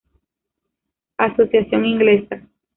[1.19, 2.41] Asociación inglesa.